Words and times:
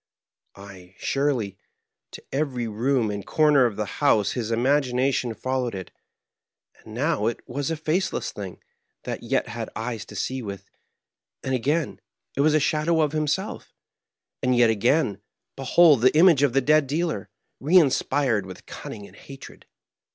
Ay, 0.55 0.95
surely; 0.97 1.59
to 2.09 2.23
every 2.31 2.67
room 2.67 3.11
and 3.11 3.27
comer 3.27 3.67
of 3.67 3.75
the 3.75 3.85
house 4.01 4.31
his 4.31 4.49
imagination 4.49 5.35
fol 5.35 5.61
lowed 5.61 5.75
it; 5.75 5.91
and 6.79 6.95
now 6.95 7.27
it 7.27 7.39
was 7.47 7.69
a 7.69 7.77
faceless 7.77 8.31
thing, 8.31 8.59
that 9.03 9.21
yet 9.21 9.47
had 9.49 9.67
Digitized 9.69 9.73
by 9.75 9.79
VjOOQIC 9.79 9.85
MABKHEIM. 9.85 9.89
61 9.91 9.93
eyes 9.93 10.05
to 10.05 10.15
see 10.15 10.41
with; 10.41 10.69
and, 11.43 11.53
again, 11.53 12.01
it 12.35 12.41
was 12.41 12.53
a 12.55 12.59
shadow 12.59 13.01
of 13.01 13.11
himself; 13.11 13.75
and 14.41 14.57
yet, 14.57 14.69
again, 14.71 15.21
behold 15.55 16.01
the 16.01 16.17
image 16.17 16.41
of 16.41 16.53
the 16.53 16.61
dead 16.61 16.87
dealer, 16.87 17.29
reinspired 17.61 18.47
with 18.47 18.65
cunning 18.65 19.05
and 19.05 19.17
hatred. 19.17 19.67